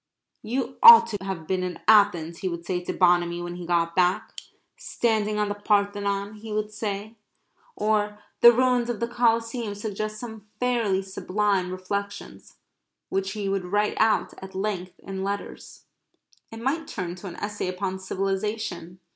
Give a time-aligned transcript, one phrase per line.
[0.41, 3.95] "You ought to have been in Athens," he would say to Bonamy when he got
[3.95, 4.33] back.
[4.75, 7.17] "Standing on the Parthenon," he would say,
[7.75, 12.55] or "The ruins of the Coliseum suggest some fairly sublime reflections,"
[13.09, 15.83] which he would write out at length in letters.
[16.51, 18.97] It might turn to an essay upon civilization.